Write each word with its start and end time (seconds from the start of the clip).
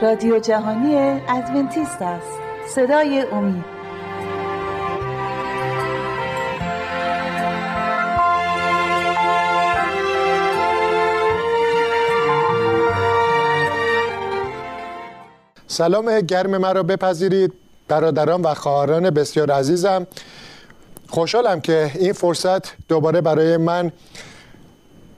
رادیو 0.00 0.38
جهانی 0.38 1.20
ادونتیست 1.28 2.02
است. 2.02 2.38
صدای 2.68 3.20
امید. 3.32 3.64
سلام 15.66 16.20
گرم 16.20 16.58
مرا 16.58 16.82
بپذیرید 16.82 17.52
برادران 17.88 18.42
و 18.42 18.54
خواهران 18.54 19.10
بسیار 19.10 19.50
عزیزم. 19.50 20.06
خوشحالم 21.08 21.60
که 21.60 21.90
این 21.94 22.12
فرصت 22.12 22.88
دوباره 22.88 23.20
برای 23.20 23.56
من 23.56 23.92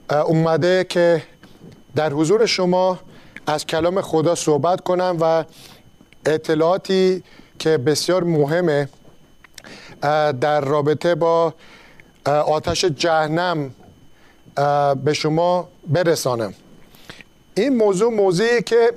اومده 0.09 0.83
که 0.83 1.23
در 1.95 2.13
حضور 2.13 2.45
شما 2.45 2.99
از 3.47 3.65
کلام 3.65 4.01
خدا 4.01 4.35
صحبت 4.35 4.81
کنم 4.81 5.17
و 5.21 5.43
اطلاعاتی 6.25 7.23
که 7.59 7.77
بسیار 7.77 8.23
مهمه 8.23 8.89
در 10.41 10.61
رابطه 10.61 11.15
با 11.15 11.53
آتش 12.25 12.85
جهنم 12.85 13.75
به 15.03 15.13
شما 15.13 15.69
برسانم. 15.87 16.53
این 17.55 17.77
موضوع 17.77 18.13
موضوعی 18.13 18.61
که 18.61 18.93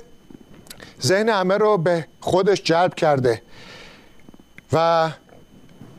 ذهن 1.01 1.29
همه 1.29 1.57
رو 1.57 1.77
به 1.77 2.07
خودش 2.19 2.63
جلب 2.63 2.95
کرده 2.95 3.41
و 4.73 5.09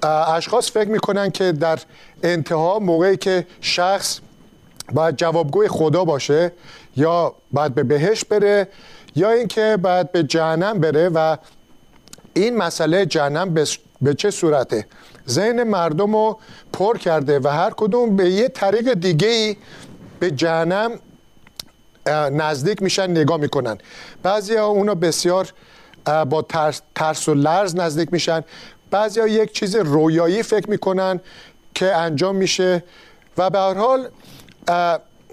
اشخاص 0.02 0.70
فکر 0.70 0.88
می‌کنن 0.88 1.30
که 1.30 1.52
در 1.52 1.78
انتها 2.22 2.78
موقعی 2.78 3.16
که 3.16 3.46
شخص 3.60 4.20
باید 4.92 5.16
جوابگوی 5.16 5.68
خدا 5.68 6.04
باشه 6.04 6.52
یا 6.96 7.34
باید 7.52 7.74
به 7.74 7.82
بهش 7.82 8.24
بره 8.24 8.68
یا 9.16 9.30
اینکه 9.30 9.78
باید 9.82 10.12
به 10.12 10.22
جهنم 10.22 10.78
بره 10.78 11.08
و 11.08 11.36
این 12.34 12.56
مسئله 12.56 13.06
جهنم 13.06 13.54
به 14.00 14.14
چه 14.14 14.30
صورته؟ 14.30 14.86
ذهن 15.28 15.62
مردم 15.62 16.16
رو 16.16 16.38
پر 16.72 16.98
کرده 16.98 17.38
و 17.38 17.48
هر 17.48 17.70
کدوم 17.70 18.16
به 18.16 18.30
یه 18.30 18.48
طریق 18.48 18.92
دیگه 18.92 19.28
ای 19.28 19.56
به 20.20 20.30
جهنم 20.30 20.90
نزدیک 22.32 22.82
میشن 22.82 23.10
نگاه 23.10 23.36
می‌کنن. 23.36 23.78
بعضی 24.22 24.56
ها 24.56 24.66
اونا 24.66 24.94
بسیار 24.94 25.52
با 26.04 26.42
ترس, 26.42 26.80
ترس 26.94 27.28
و 27.28 27.34
لرز 27.34 27.76
نزدیک 27.76 28.12
میشن. 28.12 28.44
بعضی 28.90 29.20
ها 29.20 29.26
یک 29.26 29.52
چیز 29.52 29.76
رویایی 29.76 30.42
فکر 30.42 30.70
می‌کنن 30.70 31.20
که 31.74 31.96
انجام 31.96 32.36
میشه 32.36 32.84
و 33.38 33.50
به 33.50 33.58
هر 33.58 33.74
حال 33.74 34.08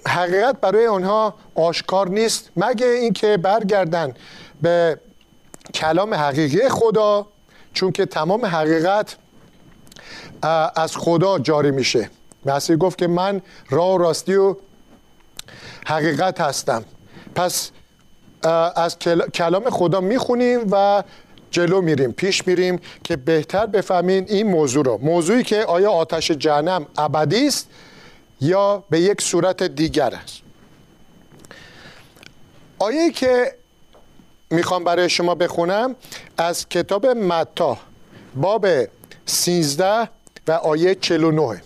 حقیقت 0.07 0.61
برای 0.61 0.87
آنها 0.87 1.33
آشکار 1.55 2.09
نیست 2.09 2.49
مگه 2.57 2.87
اینکه 2.87 3.37
برگردن 3.37 4.13
به 4.61 4.99
کلام 5.73 6.13
حقیقی 6.13 6.69
خدا 6.69 7.27
چون 7.73 7.91
که 7.91 8.05
تمام 8.05 8.45
حقیقت 8.45 9.15
از 10.75 10.97
خدا 10.97 11.39
جاری 11.39 11.71
میشه. 11.71 12.09
مسیح 12.45 12.75
گفت 12.75 12.97
که 12.97 13.07
من 13.07 13.41
راه 13.69 13.95
و 13.95 13.97
راستی 13.97 14.35
و 14.35 14.55
حقیقت 15.87 16.41
هستم. 16.41 16.85
پس 17.35 17.71
از 18.75 18.99
کلام 19.33 19.69
خدا 19.69 20.01
می‌خونیم 20.01 20.67
و 20.71 21.03
جلو 21.51 21.81
میریم 21.81 22.11
پیش 22.11 22.47
میریم 22.47 22.79
که 23.03 23.15
بهتر 23.15 23.65
بفهمین 23.65 24.25
این 24.27 24.47
موضوع 24.47 24.85
رو. 24.85 24.99
موضوعی 25.01 25.43
که 25.43 25.65
آیا 25.65 25.91
آتش 25.91 26.31
جهنم 26.31 26.85
ابدی 26.97 27.47
است 27.47 27.69
یا 28.41 28.83
به 28.89 29.01
یک 29.01 29.21
صورت 29.21 29.63
دیگر 29.63 30.15
است. 30.15 30.41
آیه 32.79 33.11
که 33.11 33.55
می‌خوام 34.49 34.83
برای 34.83 35.09
شما 35.09 35.35
بخونم 35.35 35.95
از 36.37 36.69
کتاب 36.69 37.07
متا 37.07 37.77
باب 38.35 38.67
13 39.25 40.09
و 40.47 40.51
آیه 40.51 40.95
49 40.95 41.61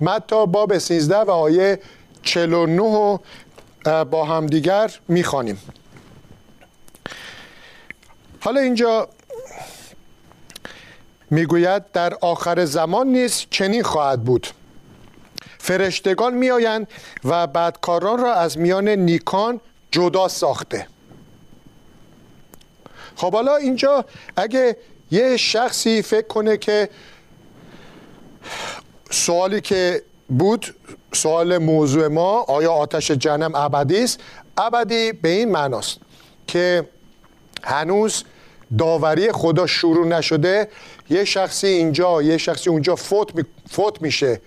متا 0.00 0.46
باب 0.46 0.78
13 0.78 1.16
و 1.16 1.30
آیه 1.30 1.80
49 2.22 3.18
با 4.04 4.24
همدیگر 4.24 4.92
می‌خوانیم. 5.08 5.60
حالا 8.40 8.60
اینجا 8.60 9.08
می‌گوید 11.30 11.92
در 11.92 12.14
آخر 12.14 12.64
زمان 12.64 13.06
نیست 13.06 13.46
چنین 13.50 13.82
خواهد 13.82 14.24
بود. 14.24 14.46
فرشتگان 15.60 16.34
میآیند 16.34 16.88
و 17.24 17.46
بدکاران 17.46 18.18
را 18.18 18.34
از 18.34 18.58
میان 18.58 18.88
نیکان 18.88 19.60
جدا 19.90 20.28
ساخته. 20.28 20.86
خب 23.16 23.32
حالا 23.32 23.56
اینجا 23.56 24.04
اگه 24.36 24.76
یه 25.10 25.36
شخصی 25.36 26.02
فکر 26.02 26.26
کنه 26.26 26.56
که 26.56 26.88
سوالی 29.10 29.60
که 29.60 30.02
بود 30.28 30.74
سوال 31.12 31.58
موضوع 31.58 32.06
ما 32.06 32.40
آیا 32.40 32.72
آتش 32.72 33.10
جهنم 33.10 33.54
ابدی 33.54 34.04
است؟ 34.04 34.20
ابدی 34.56 35.12
به 35.12 35.28
این 35.28 35.50
معناست 35.50 35.98
که 36.46 36.88
هنوز 37.62 38.24
داوری 38.78 39.32
خدا 39.32 39.66
شروع 39.66 40.06
نشده. 40.06 40.68
یه 41.10 41.24
شخصی 41.24 41.66
اینجا 41.66 42.22
یه 42.22 42.38
شخصی 42.38 42.70
اونجا 42.70 42.96
فوت, 42.96 43.34
می، 43.34 43.44
فوت 43.70 44.02
میشه. 44.02 44.40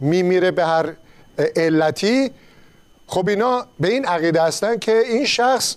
میمیره 0.00 0.50
به 0.50 0.64
هر 0.64 0.92
علتی. 1.56 2.30
خب 3.06 3.28
اینا 3.28 3.66
به 3.80 3.88
این 3.88 4.04
عقیده 4.04 4.42
هستن 4.42 4.78
که 4.78 4.98
این 4.98 5.24
شخص 5.24 5.76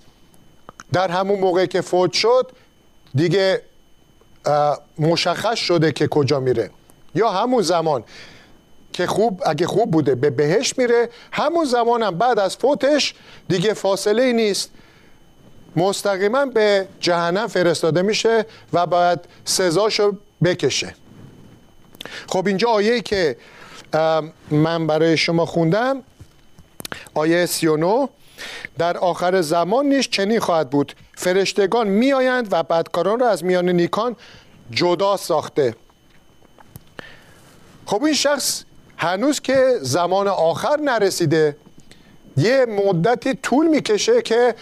در 0.93 1.11
همون 1.11 1.39
موقع 1.39 1.65
که 1.65 1.81
فوت 1.81 2.13
شد 2.13 2.51
دیگه 3.15 3.61
مشخص 4.99 5.57
شده 5.57 5.91
که 5.91 6.07
کجا 6.07 6.39
میره. 6.39 6.69
یا 7.15 7.29
همون 7.29 7.61
زمان 7.61 8.03
که 8.93 9.07
خوب 9.07 9.41
اگه 9.45 9.67
خوب 9.67 9.91
بوده 9.91 10.15
به 10.15 10.29
بهش 10.29 10.77
میره 10.77 11.09
همون 11.31 11.65
زمان 11.65 12.03
هم 12.03 12.17
بعد 12.17 12.39
از 12.39 12.55
فوتش 12.55 13.13
دیگه 13.47 13.73
فاصله 13.73 14.21
ای 14.21 14.33
نیست. 14.33 14.69
مستقیما 15.75 16.45
به 16.45 16.87
جهنم 16.99 17.47
فرستاده 17.47 18.01
میشه 18.01 18.45
و 18.73 18.85
باید 18.85 19.19
سزاشو 19.45 20.17
بکشه. 20.43 20.95
خب 22.27 22.47
اینجا 22.47 22.69
آیه 22.69 23.01
که 23.01 23.37
من 24.51 24.87
برای 24.87 25.17
شما 25.17 25.45
خوندم. 25.45 26.03
آیه 27.13 27.45
39 27.45 28.09
در 28.77 28.97
آخر 28.97 29.41
زمان 29.41 29.85
نیست 29.85 30.09
چنین 30.09 30.39
خواهد 30.39 30.69
بود. 30.69 30.93
فرشتگان 31.15 31.87
میآیند 31.87 32.47
و 32.51 32.63
بدکاران 32.63 33.19
را 33.19 33.29
از 33.29 33.43
میان 33.43 33.69
نیکان 33.69 34.15
جدا 34.71 35.17
ساخته. 35.17 35.75
خب 37.85 38.03
این 38.03 38.13
شخص 38.13 38.63
هنوز 38.97 39.39
که 39.39 39.77
زمان 39.81 40.27
آخر 40.27 40.77
نرسیده 40.77 41.57
یه 42.37 42.65
مدتی 42.65 43.33
طول 43.33 43.67
می‌کشه 43.67 44.21
که 44.21 44.55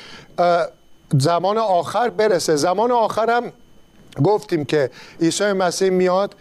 زمان 1.19 1.57
آخر 1.57 2.09
برسه. 2.09 2.55
زمان 2.55 2.91
آخر 2.91 3.29
هم 3.29 3.51
گفتیم 4.23 4.65
که 4.65 4.89
عیسی 5.21 5.53
مسیح 5.53 5.89
میاد 5.89 6.35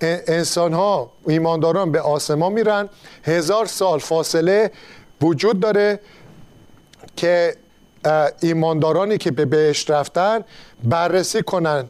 انسان 0.00 0.72
ها 0.72 1.10
ایمانداران 1.26 1.92
به 1.92 2.00
آسمان 2.00 2.52
میرن. 2.52 2.88
هزار 3.24 3.66
سال 3.66 3.98
فاصله 3.98 4.70
وجود 5.20 5.60
داره 5.60 6.00
که 7.16 7.56
ایماندارانی 8.40 9.18
که 9.18 9.30
به 9.30 9.44
بهشت 9.44 9.90
رفتن 9.90 10.44
بررسی 10.84 11.42
کنن 11.42 11.88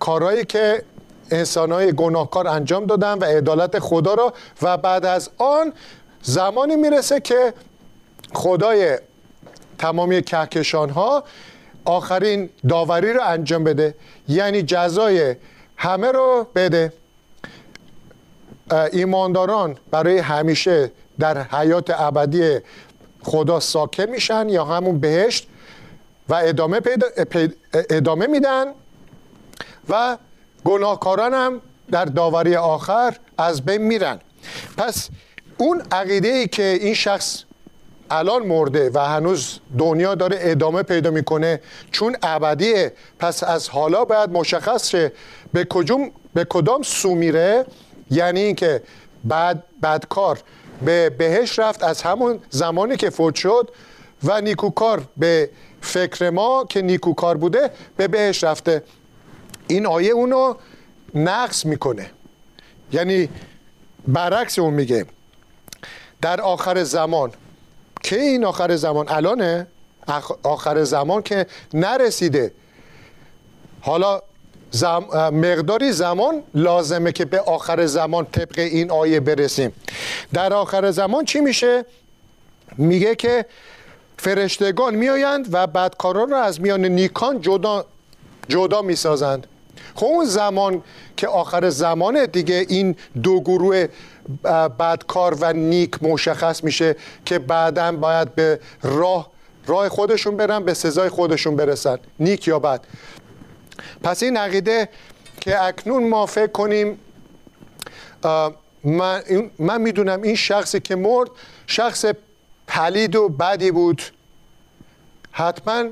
کارهایی 0.00 0.44
که 0.44 0.82
انسان 1.30 1.72
های 1.72 1.92
گناهکار 1.92 2.48
انجام 2.48 2.86
دادن 2.86 3.18
و 3.18 3.24
عدالت 3.24 3.78
خدا 3.78 4.14
را 4.14 4.32
و 4.62 4.76
بعد 4.76 5.06
از 5.06 5.30
آن 5.38 5.72
زمانی 6.22 6.76
می‌رسه 6.76 7.20
که 7.20 7.54
خدای 8.32 8.98
تمامی 9.78 10.22
کهکشان 10.22 10.90
ها 10.90 11.24
آخرین 11.84 12.50
داوری 12.68 13.12
رو 13.12 13.20
انجام 13.24 13.64
بده. 13.64 13.94
یعنی 14.28 14.62
جزای 14.62 15.36
همه 15.76 16.12
رو 16.12 16.46
بده. 16.54 16.92
ایمانداران 18.92 19.76
برای 19.90 20.18
همیشه 20.18 20.90
در 21.18 21.42
حیات 21.42 21.90
ابدی 21.90 22.58
خدا 23.22 23.60
ساکن 23.60 24.06
میشن 24.06 24.48
یا 24.48 24.64
همون 24.64 25.00
بهشت 25.00 25.48
و 26.28 26.34
ادامه, 26.34 26.80
پیدا 26.80 27.06
ادامه 27.90 28.26
میدن 28.26 28.64
و 29.88 30.18
گناهکاران 30.64 31.34
هم 31.34 31.60
در 31.90 32.04
داوری 32.04 32.56
آخر 32.56 33.16
از 33.38 33.64
بین 33.64 33.82
میرن. 33.82 34.18
پس 34.76 35.08
اون 35.58 35.82
عقیده 35.92 36.28
ای 36.28 36.48
که 36.48 36.78
این 36.80 36.94
شخص 36.94 37.44
الان 38.10 38.46
مرده 38.46 38.90
و 38.94 38.98
هنوز 38.98 39.60
دنیا 39.78 40.14
داره 40.14 40.36
ادامه 40.40 40.82
پیدا 40.82 41.10
می‌کنه 41.10 41.60
چون 41.90 42.16
ابدیه 42.22 42.92
پس 43.18 43.44
از 43.44 43.68
حالا 43.68 44.04
باید 44.04 44.30
مشخص 44.30 44.88
شه 44.88 45.12
به 45.52 45.64
کجوم 45.64 46.10
به 46.34 46.44
کدام 46.44 46.82
سو 46.82 47.14
میره؟ 47.14 47.66
یعنی 48.10 48.40
اینکه 48.40 48.82
بعد 49.24 49.64
بدکار 49.82 50.38
به 50.84 51.10
بهش 51.10 51.58
رفت 51.58 51.84
از 51.84 52.02
همون 52.02 52.40
زمانی 52.50 52.96
که 52.96 53.10
فوت 53.10 53.34
شد 53.34 53.70
و 54.24 54.40
نیکوکار 54.40 55.02
به 55.16 55.50
فکر 55.80 56.30
ما 56.30 56.64
که 56.68 56.82
نیکوکار 56.82 57.36
بوده 57.36 57.70
به 57.96 58.08
بهش 58.08 58.44
رفته. 58.44 58.82
این 59.66 59.86
آیه 59.86 60.10
اونو 60.10 60.54
نقص 61.14 61.66
می‌کنه. 61.66 62.10
یعنی 62.92 63.28
برعکس 64.08 64.58
اون 64.58 64.74
میگه 64.74 65.06
در 66.20 66.40
آخر 66.40 66.82
زمان 66.82 67.32
که 68.02 68.20
این 68.20 68.44
آخر 68.44 68.76
زمان؟ 68.76 69.08
الانه؟ 69.08 69.66
آخر 70.42 70.84
زمان 70.84 71.22
که 71.22 71.46
نرسیده. 71.74 72.52
حالا 73.80 74.22
زم... 74.74 75.04
مقداری 75.32 75.92
زمان 75.92 76.42
لازمه 76.54 77.12
که 77.12 77.24
به 77.24 77.40
آخر 77.40 77.86
زمان 77.86 78.26
طبق 78.26 78.58
این 78.58 78.90
آیه 78.90 79.20
برسیم. 79.20 79.72
در 80.32 80.52
آخر 80.52 80.90
زمان 80.90 81.24
چی 81.24 81.40
میشه؟ 81.40 81.84
میگه 82.78 83.14
که 83.14 83.46
فرشتگان 84.18 84.94
میآیند 84.94 85.48
و 85.52 85.66
بدکاران 85.66 86.30
را 86.30 86.42
از 86.42 86.60
میان 86.60 86.84
نیکان 86.84 87.40
جدا, 87.40 87.84
جدا 88.48 88.82
می‌سازند. 88.82 89.46
خب 89.94 90.06
اون 90.06 90.24
زمان 90.24 90.82
که 91.16 91.28
آخر 91.28 91.70
زمانه 91.70 92.26
دیگه 92.26 92.66
این 92.68 92.96
دو 93.22 93.40
گروه 93.40 93.86
بدکار 94.78 95.34
و 95.40 95.52
نیک 95.52 96.02
مشخص 96.02 96.64
میشه 96.64 96.96
که 97.24 97.38
بعدا 97.38 97.92
باید 97.92 98.34
به 98.34 98.60
راه 98.82 99.34
راه 99.66 99.88
خودشون 99.88 100.36
برن 100.36 100.64
به 100.64 100.74
سزای 100.74 101.08
خودشون 101.08 101.56
برسن. 101.56 101.98
نیک 102.20 102.48
یا 102.48 102.58
بد. 102.58 102.80
پس 104.02 104.22
این 104.22 104.36
عقیده 104.36 104.88
که 105.40 105.64
اکنون 105.64 106.08
ما 106.08 106.26
فکر 106.26 106.52
کنیم 106.52 106.98
من, 108.84 109.22
من 109.58 109.80
می‌دونم 109.80 110.22
این 110.22 110.34
شخصی 110.34 110.80
که 110.80 110.96
مرد 110.96 111.30
شخص 111.66 112.04
پلید 112.66 113.16
و 113.16 113.28
بدی 113.28 113.70
بود 113.70 114.02
حتما 115.32 115.84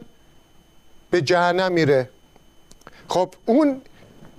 به 1.11 1.21
جهنم 1.21 1.73
میره. 1.73 2.09
خب 3.09 3.35
اون 3.47 3.81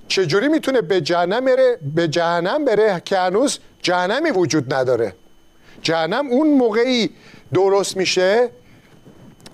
چجوری 0.07 0.47
می‌تونه 0.47 0.81
به 0.81 1.01
جهنم 1.01 1.45
بره؟ 1.45 1.77
به 1.95 2.07
جهنم 2.07 2.65
بره 2.65 3.01
که 3.05 3.17
هنوز 3.17 3.59
جهنمی 3.81 4.31
وجود 4.31 4.73
نداره. 4.73 5.15
جهنم 5.81 6.27
اون 6.27 6.57
موقعی 6.57 7.09
درست 7.53 7.97
میشه 7.97 8.49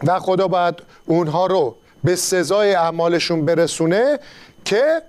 و 0.04 0.20
خدا 0.20 0.48
باید 0.48 0.76
اونها 1.06 1.46
رو 1.46 1.76
به 2.04 2.16
سزای 2.16 2.76
اعمالشون 2.76 3.46
برسونه 3.46 4.20
که 4.66 5.02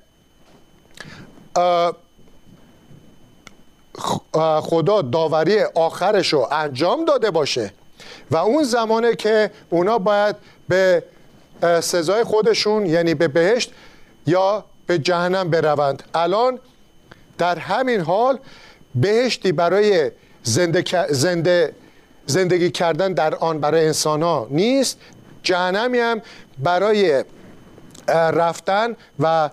خدا 4.60 5.02
داوری 5.02 5.62
آخرش 5.62 6.32
رو 6.32 6.48
انجام 6.52 7.04
داده 7.04 7.30
باشه. 7.30 7.72
و 8.30 8.36
اون 8.36 8.62
زمانه 8.64 9.14
که 9.16 9.50
اونا 9.70 9.98
باید 9.98 10.36
به 10.68 11.02
سزای 11.80 12.24
خودشون 12.24 12.86
یعنی 12.86 13.14
به 13.14 13.28
بهشت 13.28 13.72
یا 14.26 14.64
به 14.86 14.98
جهنم 14.98 15.50
بروند. 15.50 16.02
الان 16.14 16.58
در 17.38 17.58
همین 17.58 18.00
حال 18.00 18.38
بهشتی 18.94 19.52
برای 19.52 20.10
زنده, 20.42 20.84
زنده 21.10 21.74
زندگی 22.26 22.70
کردن 22.70 23.12
در 23.12 23.34
آن 23.34 23.60
برای 23.60 23.86
انسان 23.86 24.22
ها 24.22 24.46
نیست. 24.50 24.98
جهنمی 25.42 25.98
هم 25.98 26.22
برای 26.58 27.24
رفتن 28.08 28.96
و 29.20 29.50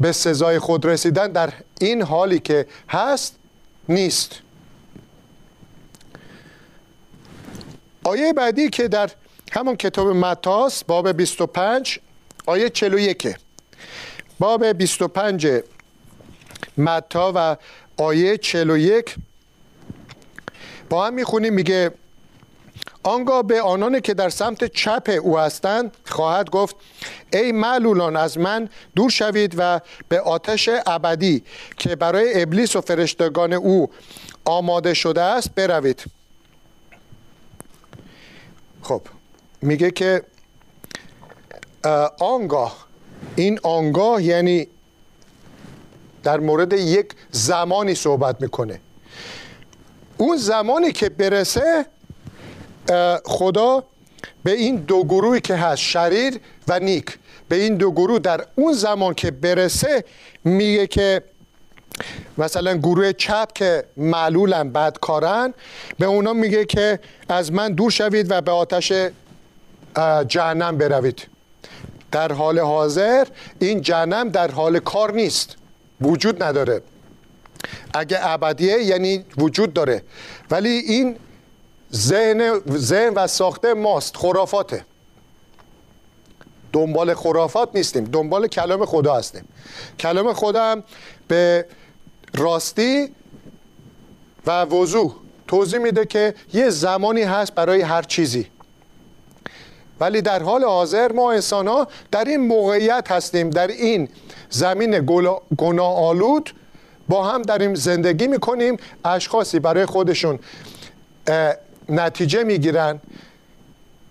به 0.00 0.12
سزای 0.12 0.58
خود 0.58 0.86
رسیدن 0.86 1.32
در 1.32 1.52
این 1.80 2.02
حالی 2.02 2.38
که 2.38 2.66
هست 2.88 3.34
نیست. 3.88 4.32
آیه 8.04 8.32
بعدی 8.32 8.68
که 8.70 8.88
در 8.88 9.10
همون 9.52 9.76
کتاب 9.76 10.08
متاس 10.08 10.84
باب 10.84 11.12
25 11.12 12.00
آیه 12.46 12.70
41 12.70 13.36
باب 14.38 14.66
25 14.66 15.48
متا 16.78 17.32
و 17.34 17.56
آیه 17.96 18.38
41 18.38 19.16
با 20.90 21.06
هم 21.06 21.14
می‌خونیم 21.14 21.52
میگه 21.52 21.90
آنگاه 23.02 23.42
به 23.42 23.62
آنانی 23.62 24.00
که 24.00 24.14
در 24.14 24.28
سمت 24.28 24.64
چپ 24.64 25.18
او 25.22 25.38
هستند 25.38 25.96
خواهد 26.04 26.50
گفت 26.50 26.76
ای 27.32 27.52
معلولان 27.52 28.16
از 28.16 28.38
من 28.38 28.68
دور 28.96 29.10
شوید 29.10 29.54
و 29.58 29.80
به 30.08 30.20
آتش 30.20 30.68
ابدی 30.86 31.44
که 31.76 31.96
برای 31.96 32.42
ابلیس 32.42 32.76
و 32.76 32.80
فرشتگان 32.80 33.52
او 33.52 33.90
آماده 34.44 34.94
شده 34.94 35.22
است 35.22 35.54
بروید. 35.54 36.04
خب 38.82 39.02
میگه 39.62 39.90
که 39.90 40.22
آنگاه. 42.20 42.86
این 43.36 43.60
آنگاه 43.62 44.22
یعنی 44.22 44.68
در 46.22 46.40
مورد 46.40 46.72
یک 46.72 47.06
زمانی 47.30 47.94
صحبت 47.94 48.40
می‌کنه. 48.40 48.80
اون 50.16 50.36
زمانی 50.36 50.92
که 50.92 51.08
برسه 51.08 51.86
خدا 53.24 53.84
به 54.44 54.52
این 54.52 54.76
دو 54.76 55.04
گروهی 55.04 55.40
که 55.40 55.54
هست 55.54 55.82
شریر 55.82 56.40
و 56.68 56.78
نیک 56.78 57.18
به 57.48 57.56
این 57.56 57.76
دو 57.76 57.92
گروه 57.92 58.18
در 58.18 58.44
اون 58.54 58.72
زمان 58.72 59.14
که 59.14 59.30
برسه 59.30 60.04
میگه 60.44 60.86
که 60.86 61.22
مثلا 62.38 62.76
گروه 62.76 63.12
چپ 63.12 63.52
که 63.54 63.84
معلولن 63.96 64.70
بدکارن 64.70 65.54
به 65.98 66.06
اونا 66.06 66.32
میگه 66.32 66.64
که 66.64 67.00
از 67.28 67.52
من 67.52 67.72
دور 67.72 67.90
شوید 67.90 68.30
و 68.30 68.40
به 68.40 68.50
آتش 68.50 68.92
جهنم 70.28 70.78
بروید. 70.78 71.26
در 72.12 72.32
حال 72.32 72.58
حاضر 72.58 73.26
این 73.58 73.80
جهنم 73.80 74.28
در 74.28 74.50
حال 74.50 74.78
کار 74.78 75.12
نیست. 75.12 75.56
وجود 76.00 76.42
نداره. 76.42 76.82
اگه 77.94 78.18
ابدیه 78.22 78.78
یعنی 78.82 79.24
وجود 79.38 79.72
داره. 79.72 80.02
ولی 80.50 80.68
این 80.68 81.16
ذهن, 81.94 82.60
ذهن 82.76 83.14
و 83.14 83.26
ساخته 83.26 83.74
ماست 83.74 84.16
خرافاته. 84.16 84.84
دنبال 86.72 87.14
خرافات 87.14 87.68
نیستیم 87.74 88.04
دنبال 88.04 88.46
کلام 88.46 88.84
خدا 88.86 89.14
هستیم. 89.14 89.48
کلام 89.98 90.32
خدا 90.32 90.64
هم 90.64 90.82
به 91.28 91.66
راستی 92.34 93.14
و 94.46 94.64
وضوح 94.64 95.14
توضیح 95.46 95.78
میده 95.78 96.06
که 96.06 96.34
یه 96.52 96.70
زمانی 96.70 97.22
هست 97.22 97.54
برای 97.54 97.82
هر 97.82 98.02
چیزی. 98.02 98.46
ولی 100.00 100.22
در 100.22 100.42
حال 100.42 100.64
حاضر 100.64 101.12
ما 101.12 101.32
انسان 101.32 101.68
ها 101.68 101.88
در 102.10 102.24
این 102.24 102.40
موقعیت 102.40 103.10
هستیم 103.10 103.50
در 103.50 103.66
این 103.66 104.08
زمین 104.50 105.06
گناه 105.58 105.96
آلود 105.96 106.54
با 107.08 107.24
هم 107.24 107.42
در 107.42 107.58
این 107.58 107.74
زندگی 107.74 108.26
می‌کنیم 108.26 108.76
اشخاصی 109.04 109.58
برای 109.58 109.86
خودشون 109.86 110.38
نتیجه 111.88 112.44
می‌گیرن 112.44 113.00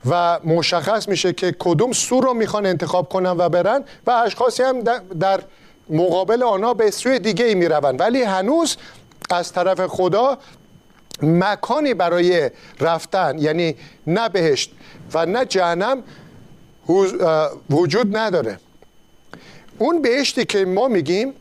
و 0.09 0.39
مشخص 0.43 1.07
میشه 1.07 1.33
که 1.33 1.55
کدوم 1.59 1.91
سو 1.91 2.21
رو 2.21 2.33
می‌خوان 2.33 2.65
انتخاب 2.65 3.09
کنن 3.09 3.29
و 3.29 3.49
برن 3.49 3.83
و 4.07 4.11
اشخاصی 4.11 4.63
هم 4.63 4.81
در 5.19 5.41
مقابل 5.89 6.43
آنها 6.43 6.73
به 6.73 6.91
سوی 6.91 7.19
دیگه 7.19 7.45
ای 7.45 7.55
می‌روند. 7.55 7.99
ولی 7.99 8.23
هنوز 8.23 8.77
از 9.29 9.53
طرف 9.53 9.87
خدا 9.87 10.37
مکانی 11.21 11.93
برای 11.93 12.51
رفتن 12.79 13.39
یعنی 13.39 13.75
نه 14.07 14.29
بهشت 14.29 14.71
و 15.13 15.25
نه 15.25 15.45
جهنم 15.45 16.03
وجود 17.69 18.17
نداره. 18.17 18.59
اون 19.77 20.01
بهشتی 20.01 20.45
که 20.45 20.65
ما 20.65 20.87
میگیم 20.87 21.33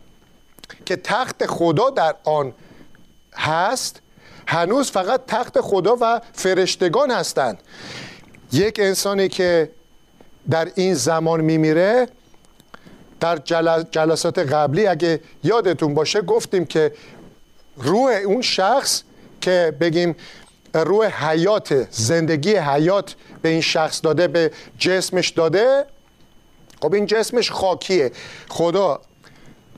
که 0.84 0.96
تخت 0.96 1.46
خدا 1.46 1.90
در 1.90 2.14
آن 2.24 2.52
هست 3.34 4.00
هنوز 4.46 4.90
فقط 4.90 5.20
تخت 5.26 5.60
خدا 5.60 5.96
و 6.00 6.20
فرشتگان 6.32 7.10
هستند. 7.10 7.58
یک 8.52 8.80
انسانی 8.80 9.28
که 9.28 9.70
در 10.50 10.68
این 10.74 10.94
زمان 10.94 11.40
میمیره 11.40 12.08
در 13.20 13.36
جلسات 13.90 14.38
قبلی 14.38 14.86
اگه 14.86 15.20
یادتون 15.44 15.94
باشه 15.94 16.22
گفتیم 16.22 16.64
که 16.64 16.92
روح 17.76 18.10
اون 18.10 18.42
شخص 18.42 19.02
که 19.40 19.76
بگیم 19.80 20.16
روح 20.74 21.28
حیات 21.30 21.86
زندگی 21.90 22.56
حیات 22.56 23.14
به 23.42 23.48
این 23.48 23.60
شخص 23.60 24.00
داده 24.02 24.28
به 24.28 24.50
جسمش 24.78 25.28
داده 25.28 25.84
خب 26.82 26.94
این 26.94 27.06
جسمش 27.06 27.50
خاکیه. 27.50 28.12
خدا 28.48 29.00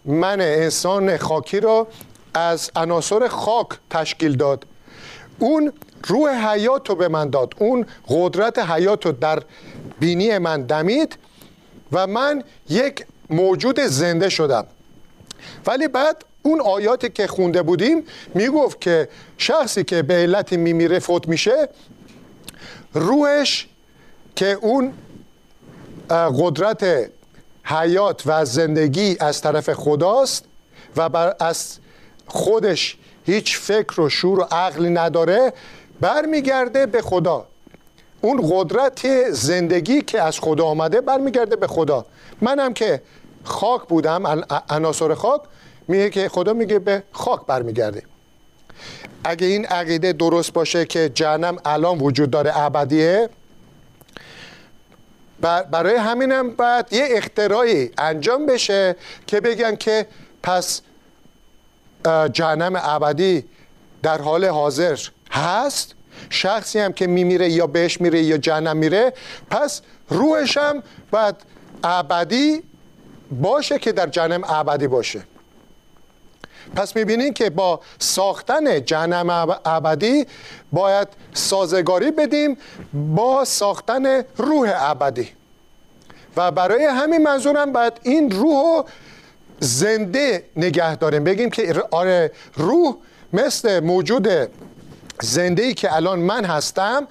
من 0.05 0.41
انسان 0.41 1.17
خاکی 1.17 1.61
رو 1.61 1.87
از 2.35 2.71
عناصر 2.77 3.29
خاک 3.29 3.69
تشکیل 3.91 4.37
داد. 4.37 4.65
اون 5.39 5.73
روح 6.07 6.53
حیات 6.53 6.89
رو 6.89 6.95
به 6.95 7.09
من 7.09 7.31
داد. 7.31 7.55
اون 7.59 7.87
قدرت 8.09 8.59
حیات 8.59 9.07
رو 9.07 9.13
در 9.13 9.43
بینی 10.01 10.39
من 10.39 10.63
دمید 10.63 11.19
و 11.93 12.07
من 12.07 12.45
یک 12.69 13.07
موجود 13.31 13.81
زنده 13.81 14.29
شدم. 14.29 14.67
ولی 15.67 15.89
بعد 15.89 16.25
اون 16.43 16.61
آیاتی 16.61 17.09
که 17.09 17.27
خونده 17.27 17.63
بودیم 17.63 18.05
می‌گفت 18.35 18.81
که 18.81 19.09
شخصی 19.39 19.85
که 19.85 20.03
به 20.03 20.15
علت 20.15 20.53
میمیره 20.53 20.99
فوت 20.99 21.29
میشه 21.29 21.69
روحش 22.95 23.69
که 24.37 24.47
اون 24.47 24.93
قدرت 26.11 27.11
حیات 27.65 28.23
و 28.27 28.45
زندگی 28.45 29.17
از 29.21 29.41
طرف 29.41 29.73
خداست 29.73 30.45
و 30.97 31.09
بر 31.09 31.37
از 31.41 31.79
خودش 32.29 32.97
هیچ 33.27 33.59
فکر 33.59 34.01
و 34.01 34.09
شور 34.09 34.41
و 34.41 34.43
عقلی 34.43 34.91
نداره 34.91 35.53
برمیگرده 36.01 36.87
به 36.87 37.03
خدا. 37.03 37.47
اون 38.21 38.51
قدرت 38.51 39.31
زندگی 39.31 40.03
که 40.03 40.23
از 40.23 40.41
خدا 40.41 40.65
آمده 40.65 41.01
برمیگرده 41.01 41.57
به 41.57 41.67
خدا. 41.67 42.07
منم 42.41 42.75
که 42.75 43.03
خاک 43.45 43.89
بودم 43.89 44.45
عناصر 44.71 45.15
خاک 45.15 45.41
میگه 45.89 46.11
که 46.11 46.29
خدا 46.29 46.53
میگه 46.53 46.79
به 46.79 47.03
خاک 47.13 47.47
برمیگرده. 47.47 48.03
اگه 49.25 49.47
این 49.47 49.67
عقیده 49.67 50.13
درست 50.13 50.53
باشه 50.53 50.85
که 50.85 51.11
جهنم 51.15 51.57
الان 51.65 51.99
وجود 51.99 52.31
داره 52.31 52.59
ابدیه 52.59 53.29
برای 55.71 55.97
همینم 55.97 56.51
باید 56.51 56.93
یه 56.93 57.09
اختراعی 57.11 57.91
انجام 57.99 58.47
بشه 58.47 58.97
که 59.27 59.41
بگن 59.41 59.77
که 59.77 60.07
پس 60.43 60.81
جهنم 62.33 62.73
ابدی 62.77 63.45
در 64.03 64.23
حال 64.23 64.45
حاضر 64.45 64.99
هست؟ 65.31 65.95
شخصی 66.31 66.79
هم 66.79 66.93
که 66.93 67.07
میمیره 67.07 67.50
یا 67.50 67.67
بهش 67.67 68.00
میره 68.00 68.23
یا 68.23 68.37
جهنم 68.37 68.77
میره 68.77 69.12
پس 69.50 69.83
روحش 70.09 70.57
هم 70.57 70.83
باید 71.11 71.35
ابدی 71.85 72.62
باشه 73.31 73.79
که 73.79 73.93
در 73.93 74.07
جهنم 74.07 74.45
ابدی 74.45 74.87
باشه. 74.87 75.23
پس 76.77 76.97
می‌بینین 76.97 77.35
که 77.35 77.50
با 77.50 77.81
ساختن 77.99 78.85
جهنم 78.85 79.31
ابدی 79.65 80.27
باید 80.73 81.09
سازگاری 81.35 82.11
بدیم 82.11 82.57
با 82.93 83.45
ساختن 83.45 84.23
روح 84.37 84.73
ابدی. 84.77 85.29
و 86.37 86.50
برای 86.50 86.85
همین 86.85 87.23
منظورم 87.23 87.73
باید 87.73 87.93
این 88.03 88.31
روح 88.31 88.85
زنده 89.61 90.45
نگه 90.57 90.97
داریم. 90.97 91.25
بگیم 91.25 91.50
که 91.50 91.83
آره 91.91 92.33
روح 92.55 92.97
مثل 93.33 93.81
موجود 93.81 94.29
زنده 95.23 95.62
ای 95.62 95.75
که 95.75 95.97
الان 95.97 96.19
من 96.19 96.45
هستم 96.45 97.09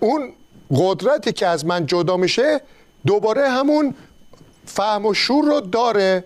اون 0.00 0.32
قدرتی 0.76 1.32
که 1.32 1.46
از 1.46 1.66
من 1.66 1.86
جدا 1.86 2.16
میشه 2.16 2.60
دوباره 3.06 3.48
همون 3.48 3.94
فهم 4.66 5.06
و 5.06 5.14
شور 5.14 5.44
رو 5.44 5.60
داره. 5.60 6.24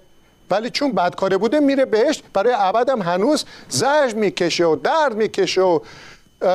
ولی 0.50 0.70
چون 0.70 0.92
بدکاره 0.92 1.36
بوده 1.36 1.60
میره 1.60 1.84
بهش 1.84 2.22
برای 2.32 2.52
هم 2.88 3.02
هنوز 3.02 3.44
زجر 3.68 4.14
می‌کشه 4.14 4.64
و 4.64 4.76
درد 4.76 5.16
می‌کشه 5.16 5.60
و 5.60 5.80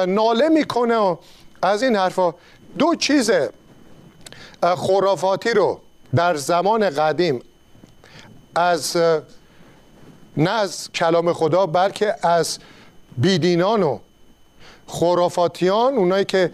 ناله 0.07 0.49
می‌کنه 0.49 0.95
و 0.95 1.17
از 1.61 1.83
این 1.83 1.95
حرفا. 1.95 2.33
دو 2.77 2.95
چیز 2.95 3.31
خرافاتی 4.61 5.49
رو 5.49 5.79
در 6.15 6.35
زمان 6.35 6.89
قدیم 6.89 7.41
از 8.55 8.97
نه 10.37 10.49
از 10.49 10.89
کلام 10.91 11.33
خدا 11.33 11.65
بلکه 11.65 12.15
از 12.27 12.59
بیدینان 13.17 13.83
و 13.83 13.99
خرافاتیان 14.87 15.93
اونایی 15.93 16.25
که 16.25 16.51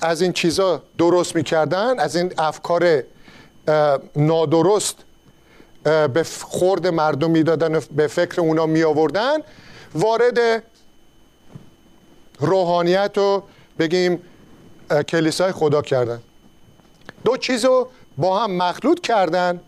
از 0.00 0.22
این 0.22 0.32
چیزا 0.32 0.82
درست 0.98 1.36
می‌کردن 1.36 1.98
از 1.98 2.16
این 2.16 2.32
افکار 2.38 3.02
نادرست 4.16 4.96
به 5.84 6.26
خورد 6.42 6.86
مردم 6.86 7.30
می‌دادن 7.30 7.74
و 7.74 7.80
به 7.96 8.06
فکر 8.06 8.40
اونا 8.40 8.66
می 8.66 8.82
آوردن 8.82 9.38
وارد 9.94 10.62
روحانیت 12.38 13.10
رو 13.14 13.42
بگیم 13.78 14.22
کلیسای 15.08 15.52
خدا 15.52 15.82
کردن. 15.82 16.20
دو 17.24 17.36
چیز 17.36 17.64
رو 17.64 17.88
با 18.18 18.38
هم 18.38 18.50
مخلوط 18.50 19.00
کردن. 19.00 19.60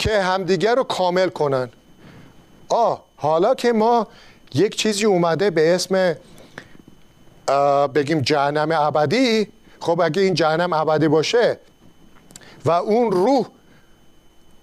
که 0.00 0.20
همدیگر 0.20 0.74
رو 0.74 0.84
کامل 0.84 1.28
کنن. 1.28 1.68
آه 2.68 3.04
حالا 3.16 3.54
که 3.54 3.72
ما 3.72 4.06
یک 4.54 4.76
چیزی 4.76 5.04
اومده 5.04 5.50
به 5.50 5.74
اسم 5.74 6.16
بگیم 7.94 8.20
جهنم 8.20 8.72
ابدی 8.72 9.48
خب 9.80 10.00
اگه 10.00 10.22
این 10.22 10.34
جهنم 10.34 10.72
ابدی 10.72 11.08
باشه 11.08 11.58
و 12.64 12.70
اون 12.70 13.10
روح 13.10 13.46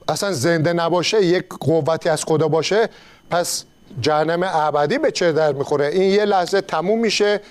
اصلا 0.07 0.31
زنده 0.31 0.73
نباشه 0.73 1.25
یک 1.25 1.45
قوتی 1.49 2.09
از 2.09 2.23
خدا 2.23 2.47
باشه 2.47 2.89
پس 3.29 3.63
جهنم 4.01 4.43
ابدی 4.43 4.97
به 4.97 5.11
چه 5.11 5.31
در 5.31 5.53
می‌خوره؟ 5.53 5.85
این 5.85 6.13
یه 6.13 6.25
لحظه 6.25 6.61
تموم 6.61 6.99
میشه. 6.99 7.41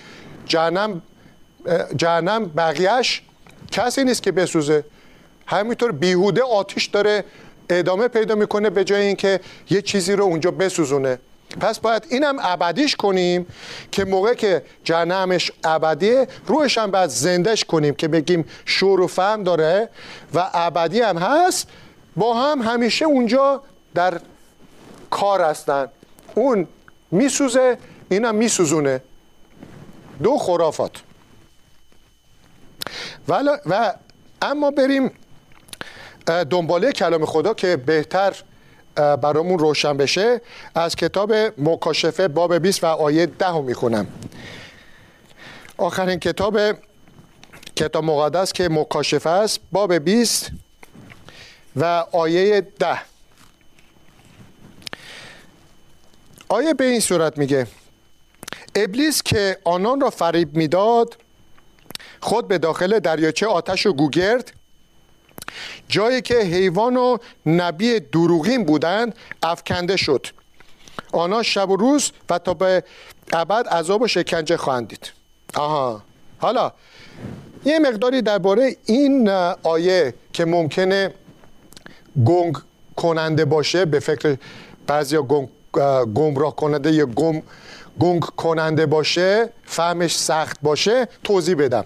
جهنم 0.45 1.01
جهنم 1.95 2.45
بقیهش 2.45 3.21
کسی 3.71 4.03
نیست 4.03 4.23
که 4.23 4.31
بسوزه. 4.31 4.83
همینطور 5.45 5.91
بیهوده 5.91 6.43
آتیش 6.43 6.85
داره 6.85 7.23
ادامه 7.69 8.07
پیدا 8.07 8.35
می‌کنه 8.35 8.69
به 8.69 8.83
جای 8.83 9.01
اینکه 9.01 9.39
یه 9.69 9.81
چیزی 9.81 10.13
رو 10.13 10.23
اونجا 10.23 10.51
بسوزونه. 10.51 11.19
پس 11.61 11.79
باید 11.79 12.05
اینم 12.09 12.35
ابدیش 12.39 12.95
کنیم 12.95 13.47
که 13.91 14.05
موقع 14.05 14.33
که 14.33 14.63
جهنمش 14.83 15.51
ابدیه 15.63 16.27
روحش 16.45 16.77
هم 16.77 16.91
باید 16.91 17.09
زندهش 17.09 17.63
کنیم 17.63 17.93
که 17.95 18.07
بگیم 18.07 18.45
شور 18.65 19.01
و 19.01 19.07
فهم 19.07 19.43
داره 19.43 19.89
و 20.33 20.49
ابدی 20.53 21.01
هم 21.01 21.17
هست. 21.17 21.67
با 22.15 22.33
هم 22.33 22.61
همیشه 22.61 23.05
اونجا 23.05 23.63
در 23.93 24.19
کار 25.09 25.41
هستن. 25.41 25.87
اون 26.35 26.67
میسوزه 27.11 27.77
اینم 28.09 28.35
میسوزونه. 28.35 29.01
دو 30.23 30.37
خرافات. 30.37 30.91
و 33.27 33.93
اما 34.41 34.71
بریم 34.71 35.11
دنباله 36.27 36.91
کلام 36.91 37.25
خدا 37.25 37.53
که 37.53 37.77
بهتر 37.77 38.35
برامون 38.95 39.59
روشن 39.59 39.97
بشه 39.97 40.41
از 40.75 40.95
کتاب 40.95 41.33
مکاشفه 41.57 42.27
باب 42.27 42.57
20 42.57 42.83
و 42.83 42.87
آیه 42.87 43.25
10 43.25 43.47
رو 43.47 43.61
می‌خونم. 43.61 44.07
آخرین 45.77 46.19
کتاب 46.19 46.59
کتاب 47.75 48.03
مقدس 48.03 48.53
که 48.53 48.69
مکاشفه 48.69 49.29
است 49.29 49.59
باب 49.71 49.93
20 49.93 50.51
و 51.75 52.05
آیه 52.11 52.61
10 52.61 52.99
آیه 56.49 56.73
به 56.73 56.85
این 56.85 56.99
صورت 56.99 57.37
میگه 57.37 57.67
ابلیس 58.75 59.23
که 59.23 59.57
آنان 59.63 60.01
را 60.01 60.09
فریب 60.09 60.57
می‌داد 60.57 61.17
خود 62.21 62.47
به 62.47 62.57
داخل 62.57 62.99
دریاچه 62.99 63.47
آتش 63.47 63.85
و 63.85 63.93
گوگرد 63.93 64.53
جایی 65.87 66.21
که 66.21 66.39
حیوان 66.39 66.97
و 66.97 67.17
نبی 67.45 67.99
دروغین 67.99 68.65
بودند 68.65 69.15
افکنده 69.43 69.97
شد. 69.97 70.27
آنها 71.11 71.43
شب 71.43 71.69
و 71.69 71.75
روز 71.75 72.11
و 72.29 72.39
تا 72.39 72.53
به 72.53 72.83
ابد 73.33 73.67
عذاب 73.67 74.01
و 74.01 74.07
شکنجه 74.07 74.57
خواهند 74.57 74.87
دید. 74.87 75.11
آها. 75.55 76.01
حالا 76.39 76.71
یه 77.65 77.79
مقداری 77.79 78.21
درباره 78.21 78.75
این 78.85 79.29
آیه 79.63 80.13
که 80.33 80.45
ممکنه 80.45 81.13
گنگ 82.25 82.57
کننده 82.95 83.45
باشه 83.45 83.85
به 83.85 83.99
فکر 83.99 84.37
بعضی 84.87 85.17
گنگ 85.17 85.47
گمراه 86.13 86.55
کننده 86.55 86.91
یا 86.91 87.05
گم 87.05 87.41
گنگ 87.99 88.21
کننده 88.21 88.85
باشه 88.85 89.49
فهمش 89.65 90.17
سخت 90.17 90.57
باشه 90.61 91.07
توضیح 91.23 91.55
بدم. 91.55 91.85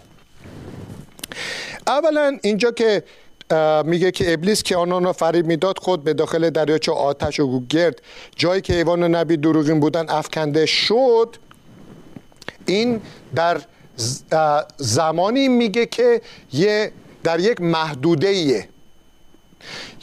اولا 1.87 2.37
اینجا 2.41 2.71
که 2.71 3.03
میگه 3.85 4.11
که 4.11 4.33
ابلیس 4.33 4.63
که 4.63 4.75
آنان 4.75 5.03
را 5.03 5.13
فریب 5.13 5.45
می‌داد 5.45 5.79
خود 5.79 6.03
به 6.03 6.13
داخل 6.13 6.49
دریاچه 6.49 6.91
آتش 6.91 7.39
و 7.39 7.59
گرد 7.69 8.01
جایی 8.35 8.61
که 8.61 8.75
ایوان 8.75 9.03
نبی 9.03 9.37
دروغین 9.37 9.79
بودن 9.79 10.09
افکنده 10.09 10.65
شد. 10.65 11.35
این 12.65 13.01
در 13.35 13.61
زمانی 14.77 15.47
میگه 15.47 15.85
که 15.85 16.21
یه 16.53 16.91
در 17.23 17.39
یک 17.39 17.61
محدوده 17.61 18.27
ایه 18.27 18.69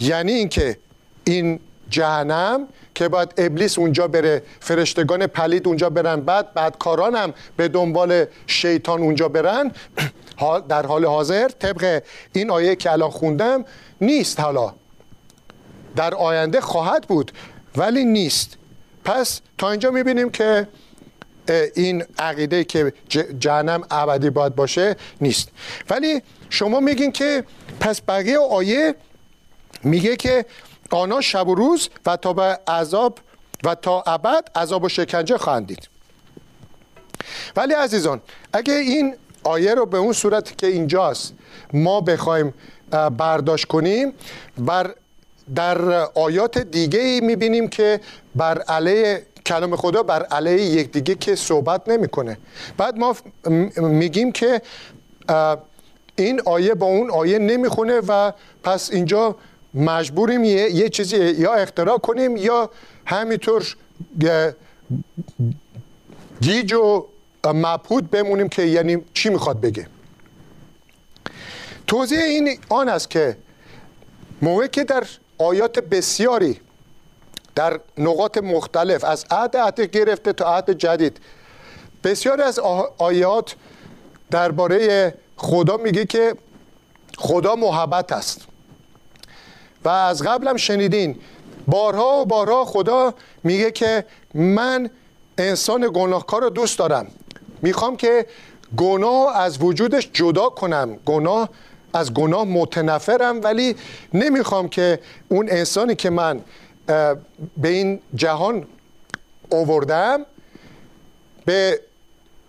یعنی 0.01 0.33
اینکه 0.33 0.79
این 1.25 1.61
جهنم 1.91 2.69
که 2.99 3.09
باید 3.09 3.35
ابلیس 3.37 3.79
اونجا 3.79 4.09
بره 4.09 4.43
فرشتگان 4.61 5.27
پلید 5.27 5.67
اونجا 5.69 5.91
برن. 5.91 6.21
بعد 6.21 6.55
بعد 6.55 6.79
کارانم 6.79 7.35
به 7.57 7.69
دنبال 7.69 8.25
شیطان 8.47 9.01
اونجا 9.01 9.29
برن. 9.29 9.73
در 10.69 10.87
حال 10.87 11.05
حاضر 11.05 11.49
طبق 11.49 12.03
این 12.33 12.51
آیه 12.51 12.77
که 12.77 12.93
الان 12.93 13.11
خوندم 13.11 13.65
نیست 14.01 14.41
حالا. 14.41 14.75
در 15.97 16.15
آینده 16.15 16.61
خواهد 16.61 17.07
بود 17.09 17.33
ولی 17.77 18.05
نیست. 18.05 18.57
پس 19.05 19.41
تا 19.59 19.71
اینجا 19.71 19.91
می‌بینیم 19.91 20.31
که 20.31 20.69
این 21.75 22.05
عقیده 22.19 22.65
که 22.65 22.93
جهنم 23.39 23.83
ابدی 23.91 24.31
باید 24.31 24.55
باشه 24.55 24.97
نیست. 25.21 25.49
ولی 25.91 26.23
شما 26.51 26.81
میگین 26.81 27.13
که 27.13 27.45
پس 27.81 28.01
بقیه 28.09 28.39
آیه 28.39 28.95
میگه 29.85 30.17
که 30.17 30.45
آنها 30.91 31.21
شب 31.21 31.49
و 31.49 31.55
روز 31.55 31.89
و 32.07 32.17
تا 32.17 32.33
به 32.33 32.59
عذاب 32.69 33.19
و 33.65 33.75
تا 33.75 34.03
ابد 34.07 34.51
عذاب 34.55 34.85
و 34.85 34.89
شکنجه 34.89 35.39
خواهند 35.39 35.87
ولی 37.57 37.75
عزیزان 37.75 38.21
اگه 38.53 38.75
این 38.75 39.17
آیه 39.45 39.75
رو 39.75 39.87
به 39.87 39.99
اون 39.99 40.13
صورت 40.13 40.59
که 40.59 40.67
اینجاست 40.67 41.35
ما 41.73 42.01
بخوایم 42.01 42.55
برداشت 42.91 43.65
کنیم 43.65 44.13
بر 44.59 44.95
در 45.55 45.81
آیات 46.15 46.59
دیگه 46.59 47.01
ای 47.01 47.21
می‌بینیم 47.21 47.69
که 47.69 48.01
بر 48.35 48.59
علیه 48.59 49.27
کلام 49.47 49.77
خدا 49.77 50.03
بر 50.03 50.23
علیه 50.23 50.63
یکدیگه 50.63 51.15
که 51.15 51.35
صحبت 51.37 51.89
نمی‌کنه. 51.89 52.39
بعد 52.77 52.97
ما 52.99 53.17
میگیم 53.77 54.33
که 54.33 54.63
این 56.17 56.41
آیه 56.45 56.75
با 56.75 56.87
اون 56.87 57.11
آیه 57.11 57.39
نمی‌خونه 57.39 58.01
و 58.09 58.33
پس 58.63 58.91
اینجا 58.93 59.37
مجبوریم 59.75 60.45
یه, 60.45 60.71
یه 60.71 60.89
چیزی 60.89 61.17
یا 61.17 61.55
اختراع 61.55 61.99
کنیم 61.99 62.37
یا 62.37 62.71
همینطور 63.07 63.77
گیج 66.41 66.73
و 66.73 67.07
مبهود 67.47 68.11
بمونیم 68.11 68.49
که 68.49 68.63
یعنی 68.63 69.05
چی 69.15 69.29
می‌خواد 69.29 69.61
بگه. 69.61 69.87
توضیح 71.87 72.19
این 72.19 72.59
آن 72.69 72.89
است 72.89 73.11
که 73.11 73.37
موقعی 74.43 74.69
که 74.69 74.85
در 74.85 75.07
آیات 75.39 75.79
بسیاری 75.79 76.61
در 77.55 77.81
نقاط 77.99 78.39
مختلف 78.39 79.05
از 79.05 79.25
عهد 79.31 79.57
عتیق 79.57 79.91
گرفته 79.91 80.33
تا 80.33 80.57
عهد 80.57 80.71
جدید 80.71 81.21
بسیاری 82.05 82.43
از 82.43 82.59
آیات 82.99 83.55
درباره 84.31 85.15
خدا 85.37 85.77
میگه 85.77 86.07
که 86.07 86.35
خدا 87.19 87.57
محبت 87.57 88.13
است. 88.13 88.48
و 89.85 89.89
از 89.89 90.23
قبلم 90.23 90.57
شنیدین. 90.57 91.17
بارها 91.67 92.21
و 92.21 92.25
بارها 92.25 92.65
خدا 92.65 93.15
میگه 93.45 93.71
که 93.71 94.05
من 94.35 94.91
انسان 95.39 95.91
گناهکار 95.95 96.43
رو 96.43 96.51
دوست 96.51 96.79
دارم. 96.79 97.07
می‌خوام 97.63 97.97
که 97.97 98.27
گناه 98.77 99.37
از 99.37 99.63
وجودش 99.63 100.11
جدا 100.13 100.49
کنم. 100.49 100.97
گناه 101.07 101.49
از 101.95 102.15
گناه 102.15 102.45
متنفرم 102.45 103.41
ولی 103.43 103.77
نمی‌خوام 104.15 104.69
که 104.69 105.01
اون 105.29 105.49
انسانی 105.51 105.95
که 105.95 106.11
من 106.11 106.41
به 107.57 107.69
این 107.69 108.01
جهان 108.15 108.67
آوردم 109.53 110.27
به 111.45 111.81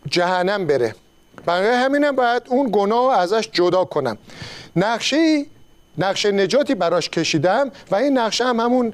جهنم 0.07 0.67
بره. 0.67 0.95
برای 1.45 1.67
همینم 1.67 2.15
باید 2.15 2.43
اون 2.47 2.69
گناه 2.71 3.17
ازش 3.19 3.49
جدا 3.51 3.85
کنم. 3.85 4.17
نقشه 4.75 5.45
نقشه 5.97 6.31
نجاتی 6.31 6.75
براش 6.75 7.09
کشیدم 7.09 7.71
و 7.91 7.95
این 7.95 8.17
نقشه 8.17 8.45
هم 8.45 8.59
همون 8.59 8.93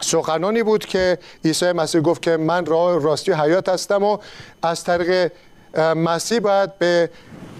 سخنانی 0.00 0.62
بود 0.62 0.86
که 0.86 1.18
عیسی 1.44 1.72
مسیح 1.72 2.00
گفت 2.00 2.22
که 2.22 2.36
من 2.36 2.66
راه 2.66 3.02
راستی 3.02 3.32
حیات 3.32 3.68
هستم 3.68 4.02
و 4.02 4.18
از 4.62 4.84
طریق 4.84 5.32
مسیح 5.78 6.38
باید 6.38 6.78
به 6.78 7.10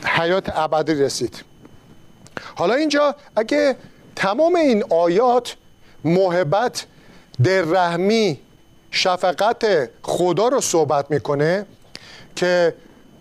حیات 0.05 0.59
ابدی 0.59 0.95
رسید. 0.95 1.45
حالا 2.55 2.75
اینجا 2.75 3.15
اگه 3.37 3.77
تمام 4.17 4.57
این 4.57 4.85
آیات 4.91 5.57
محبت 6.05 6.87
در 7.45 7.63
رحمی 7.63 8.41
شفقت 8.91 9.91
خدا 10.03 10.49
رو 10.49 10.61
صحبت 10.61 11.11
می‌کنه 11.11 11.67
که 12.37 12.75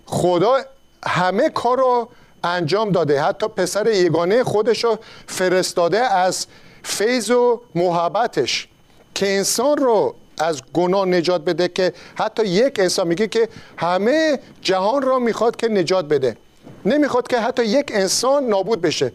خدا 0.06 0.58
همه 1.06 1.50
کار 1.50 1.78
رو 1.78 2.10
انجام 2.44 2.92
داده. 2.92 3.22
حتی 3.22 3.48
پسر 3.48 3.88
یگانه 3.88 4.44
خودش 4.44 4.84
رو 4.84 5.00
فرستاده 5.28 6.00
از 6.00 6.48
فیض 6.84 7.32
و 7.32 7.62
محبتش. 7.76 8.68
که 9.16 9.36
انسان 9.38 9.78
رو 9.78 10.16
از 10.38 10.62
گناه 10.74 11.06
نجات 11.06 11.42
بده 11.42 11.68
که 11.68 11.94
حتی 12.16 12.46
یک 12.46 12.80
انسان 12.80 13.08
میگه 13.08 13.28
که 13.28 13.50
همه 13.78 14.40
جهان 14.62 15.02
را 15.02 15.20
می‌خواد 15.20 15.56
که 15.56 15.68
نجات 15.68 16.06
بده. 16.06 16.38
نمی‌خواد 16.86 17.28
که 17.28 17.40
حتی 17.40 17.66
یک 17.66 17.92
انسان 17.94 18.44
نابود 18.44 18.82
بشه. 18.82 19.12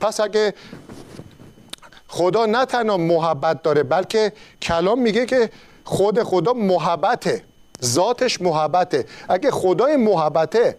پس 0.00 0.20
اگه 0.20 0.54
خدا 2.08 2.46
نه 2.46 2.64
تنها 2.64 2.96
محبت 2.96 3.62
داره 3.62 3.82
بلکه 3.82 4.32
کلام 4.62 4.98
میگه 4.98 5.26
که 5.26 5.50
خود 5.84 6.22
خدا 6.22 6.52
محبته. 6.52 7.42
ذاتش 7.84 8.40
محبته. 8.40 9.04
اگه 9.28 9.50
خدای 9.50 9.96
محبته 9.96 10.76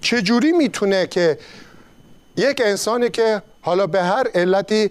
چجوری 0.00 0.52
می‌تونه 0.52 1.06
که 1.06 1.38
یک 2.36 2.62
انسانی 2.64 3.10
که 3.10 3.42
حالا 3.60 3.86
به 3.86 4.02
هر 4.02 4.28
علتی 4.34 4.90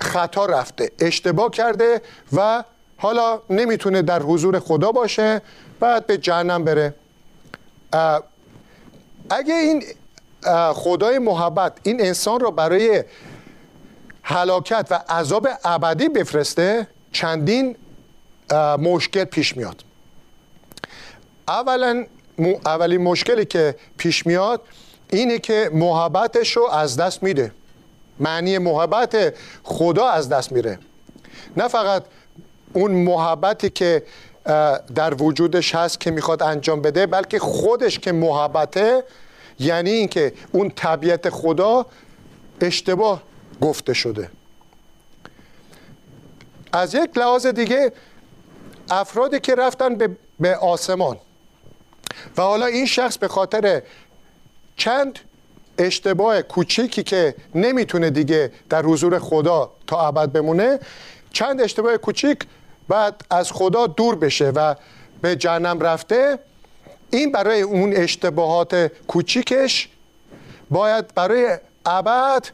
خطا 0.00 0.46
رفته 0.46 0.92
اشتباه 0.98 1.50
کرده 1.50 2.02
و 2.32 2.64
حالا 2.96 3.40
نمی‌تونه 3.50 4.02
در 4.02 4.22
حضور 4.22 4.58
خدا 4.58 4.92
باشه 4.92 5.42
بعد 5.80 6.06
به 6.06 6.18
جهنم 6.18 6.64
بره. 6.64 6.94
اگه 9.30 9.54
این 9.54 9.84
خدای 10.74 11.18
محبت 11.18 11.72
این 11.82 12.00
انسان 12.00 12.40
رو 12.40 12.50
برای 12.50 13.04
هلاکت 14.22 14.86
و 14.90 14.94
عذاب 15.08 15.48
ابدی 15.64 16.08
بفرسته 16.08 16.86
چندین 17.12 17.76
مشکل 18.78 19.24
پیش 19.24 19.56
میاد. 19.56 19.84
اولا 21.48 22.06
اولین 22.66 23.02
مشکلی 23.02 23.44
که 23.44 23.74
پیش 23.98 24.26
میاد 24.26 24.60
اینه 25.10 25.38
که 25.38 25.70
محبتش 25.72 26.56
رو 26.56 26.66
از 26.66 26.96
دست 26.96 27.22
میده. 27.22 27.52
معنی 28.20 28.58
محبت 28.58 29.34
خدا 29.62 30.08
از 30.08 30.28
دست 30.28 30.52
میره. 30.52 30.78
نه 31.56 31.68
فقط 31.68 32.04
اون 32.72 32.90
محبتی 32.90 33.70
که 33.70 34.02
در 34.94 35.22
وجودش 35.22 35.74
هست 35.74 36.00
که 36.00 36.10
می‌خواد 36.10 36.42
انجام 36.42 36.82
بده 36.82 37.06
بلکه 37.06 37.38
خودش 37.38 37.98
که 37.98 38.12
محبته 38.12 39.04
یعنی 39.58 39.90
اینکه 39.90 40.32
اون 40.52 40.70
طبیعت 40.70 41.30
خدا 41.30 41.86
اشتباه 42.60 43.22
گفته 43.60 43.92
شده. 43.92 44.30
از 46.72 46.94
یک 46.94 47.18
لحاظ 47.18 47.46
دیگه 47.46 47.92
افرادی 48.90 49.40
که 49.40 49.54
رفتن 49.54 49.94
به, 49.94 50.16
به 50.40 50.56
آسمان 50.56 51.16
و 52.36 52.42
حالا 52.42 52.66
این 52.66 52.86
شخص 52.86 53.18
به 53.18 53.28
خاطر 53.28 53.82
چند 54.76 55.18
اشتباه 55.78 56.42
کوچیکی 56.42 57.02
که 57.02 57.34
نمی‌تونه 57.54 58.10
دیگه 58.10 58.52
در 58.68 58.82
حضور 58.82 59.18
خدا 59.18 59.70
تا 59.86 60.06
ابد 60.06 60.32
بمونه 60.32 60.78
چند 61.32 61.60
اشتباه 61.60 61.96
کوچیک 61.96 62.38
بعد 62.88 63.24
از 63.30 63.52
خدا 63.52 63.86
دور 63.86 64.16
بشه 64.16 64.50
و 64.50 64.74
به 65.22 65.36
جهنم 65.36 65.80
رفته 65.80 66.38
این 67.10 67.32
برای 67.32 67.60
اون 67.60 67.92
اشتباهات 67.96 68.92
کوچیکش 69.08 69.88
باید 70.70 71.14
برای 71.14 71.58
ابد 71.86 72.46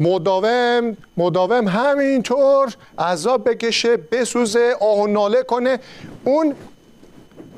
مداوم 0.00 0.96
مداوم 1.16 1.68
همینطور 1.68 2.74
عذاب 2.98 3.50
بکشه 3.50 3.96
بسوزه 3.96 4.76
آه 4.80 4.98
و 4.98 5.06
ناله 5.06 5.42
کنه. 5.42 5.78
اون 6.24 6.54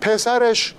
پسرش 0.00 0.74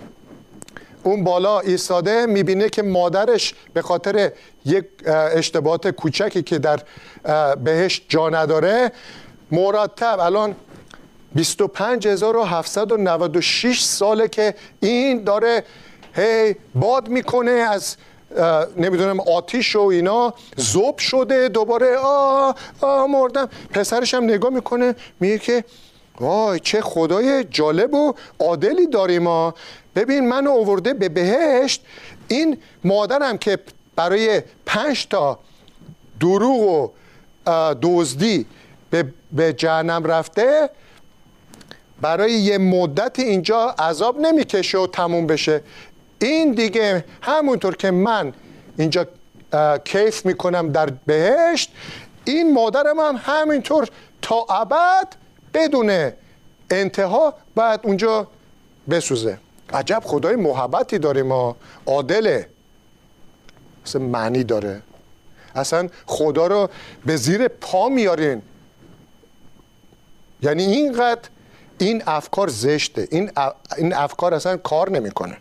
اون 1.03 1.23
بالا 1.23 1.60
ایستاده 1.60 2.25
می‌بینه 2.25 2.69
که 2.69 2.82
مادرش 2.82 3.53
به 3.73 3.82
خاطر 3.82 4.32
یک 4.65 4.86
اشتباهات 5.05 5.88
کوچکی 5.88 6.43
که 6.43 6.60
در 6.60 6.79
بهش 7.63 8.01
جا 8.10 8.29
نداره 8.29 8.91
مرتب 9.51 10.19
الان 10.19 10.55
25796 11.36 13.84
ساله 13.84 14.27
که 14.27 14.55
این 14.79 15.23
داره 15.23 15.63
هی 16.13 16.55
باد 16.75 17.08
می‌کنه 17.08 17.51
از 17.51 17.97
نمی‌دونم 18.77 19.19
آتیش 19.19 19.75
و 19.75 19.82
اینا 19.82 20.34
زوب 20.58 20.97
شده 20.97 21.49
دوباره 21.49 21.97
آه 21.97 22.55
آه 22.82 23.08
مردم. 23.08 23.49
پسرش 23.69 24.13
هم 24.13 24.23
نگاه 24.23 24.53
می‌کنه 24.53 24.95
میگه 25.19 25.39
که 25.39 25.63
وای 26.19 26.60
چه 26.60 26.82
خدای 26.82 27.43
جالب 27.43 27.93
و 27.93 28.13
عادلی 28.39 28.88
داریم 28.88 29.23
ما 29.23 29.53
ببین 29.95 30.29
منو 30.29 30.49
اوورده 30.49 30.93
به 30.93 31.10
بهشت 31.10 31.86
این 32.27 32.58
مادرم 32.84 33.38
که 33.38 33.60
برای 33.95 34.41
پنج 34.65 35.08
تا 35.08 35.39
دروغ 36.19 36.91
و 37.47 37.75
دزدی 37.82 38.45
به 39.32 39.53
جهنم 39.53 40.03
رفته 40.03 40.69
برای 42.01 42.32
یه 42.32 42.58
مدت 42.58 43.19
اینجا 43.19 43.75
عذاب 43.79 44.19
نمی‌کشه 44.19 44.77
و 44.77 44.88
تموم 44.88 45.27
بشه. 45.27 45.62
این 46.21 46.51
دیگه 46.51 47.05
همونطور 47.21 47.75
که 47.75 47.91
من 47.91 48.34
اینجا 48.77 49.08
کیف 49.86 50.25
می‌کنم 50.25 50.71
در 50.71 50.89
بهشت 51.05 51.71
این 52.25 52.53
مادرم 52.53 52.99
هم 52.99 53.19
همینطور 53.23 53.88
تا 54.21 54.36
ابد 54.49 55.08
بدون 55.53 56.12
انتها 56.71 57.33
باید 57.55 57.79
اونجا 57.83 58.27
بسوزه. 58.89 59.38
عجب 59.73 60.01
خدای 60.05 60.35
محبتی 60.35 60.99
داریم 60.99 61.25
ما. 61.25 61.55
عادله. 61.85 62.49
اصلا 63.85 64.01
معنی 64.01 64.43
داره. 64.43 64.81
اصلا 65.55 65.89
خدا 66.05 66.47
رو 66.47 66.69
به 67.05 67.15
زیر 67.15 67.47
پا 67.47 67.89
میارین. 67.89 68.41
یعنی 70.41 70.63
اینقدر 70.63 71.29
این 71.77 72.03
افکار 72.07 72.47
زشته. 72.47 73.07
این, 73.12 73.31
این 73.77 73.93
افکار 73.93 74.33
اصلا 74.33 74.57
کار 74.57 74.89
نمی‌کنه. 74.89 75.38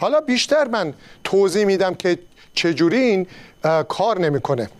حالا 0.00 0.20
بیشتر 0.20 0.68
من 0.68 0.94
توضیح 1.24 1.64
میدم 1.64 1.94
که 1.94 2.18
چجوری 2.54 2.98
این 2.98 3.26
کار 3.88 4.18
نمی‌کنه. 4.18 4.70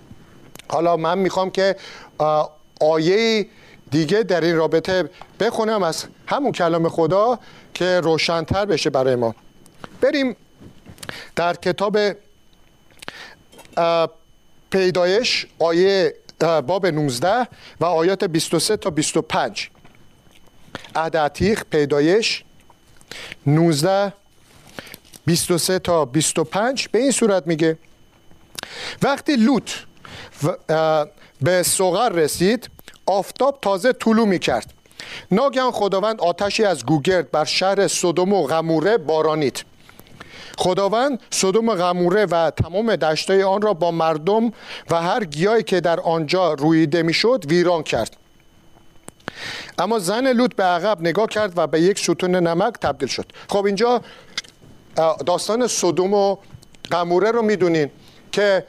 حالا 0.69 0.97
من 0.97 1.19
می‌خوام 1.19 1.51
که 1.51 1.77
آیه 2.81 3.47
دیگه 3.95 4.23
در 4.23 4.41
این 4.41 4.57
رابطه 4.57 5.11
بخونم 5.41 5.83
از 5.83 6.05
همون 6.27 6.53
کلام 6.53 6.89
خدا 6.89 7.39
که 7.75 8.01
روشنتر 8.01 8.65
بشه 8.65 8.91
برای 8.91 9.15
ما. 9.15 9.35
بریم 10.01 10.37
در 11.37 11.55
کتاب 11.55 11.99
پیدایش 14.71 15.47
آیه 15.59 16.15
باب 16.41 16.87
19 16.87 17.49
و 17.81 17.85
آیات 17.85 18.25
23 18.25 18.77
تا 18.77 18.91
25 18.91 19.71
عهد 20.97 21.17
عتیق 21.17 21.63
پیدایش 21.71 22.45
19 23.47 24.13
23 25.27 25.79
تا 25.79 26.05
25 26.05 26.89
به 26.89 26.99
این 26.99 27.11
صورت 27.11 27.47
میگه 27.47 27.79
وقتی 29.03 29.37
لوط 29.37 29.71
به 31.41 31.63
سوغر 31.63 32.09
رسید 32.09 32.74
آفتاب 33.07 33.59
تازه 33.63 33.93
طولو 33.93 34.27
می‌کرد. 34.27 34.73
ناگهان 35.31 35.71
خداوند 35.71 36.21
آتشی 36.21 36.65
از 36.65 36.87
گوگرد 36.87 37.31
بر 37.31 37.45
شهر 37.45 37.89
صدوم 37.89 38.33
و 38.33 38.47
غموره 38.47 38.99
بارانید. 38.99 39.65
خداوند 40.59 41.21
صدوم 41.31 41.69
و 41.69 41.75
غموره 41.75 42.27
و 42.27 42.51
تمام 42.51 42.97
دشتای 42.97 43.43
آن 43.43 43.63
را 43.63 43.75
با 43.75 43.91
مردم 43.91 44.53
و 44.91 45.03
هر 45.03 45.25
گیاهی 45.25 45.63
که 45.63 45.81
در 45.81 46.01
آنجا 46.01 46.53
رویده 46.53 47.03
می‌شد 47.03 47.45
ویران 47.49 47.83
کرد. 47.83 48.17
اما 49.79 49.99
زن 49.99 50.33
لوط 50.33 50.55
به 50.55 50.65
عقب 50.65 51.01
نگاه 51.01 51.27
کرد 51.27 51.53
و 51.57 51.67
به 51.67 51.81
یک 51.81 51.99
ستون 51.99 52.37
نمک 52.37 52.75
تبدیل 52.75 53.09
شد. 53.09 53.27
خب 53.49 53.65
اینجا 53.65 54.01
داستان 55.27 55.67
صدوم 55.67 56.15
و 56.15 56.37
غموره 56.93 57.31
رو 57.31 57.43
می‌دونین 57.43 57.91
که 58.33 58.67